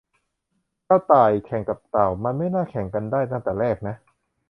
[0.87, 3.95] กระต่ายแข่งกับเต่า มันไม่น่าแข่งกันได้ตั้งแต่แรกนะ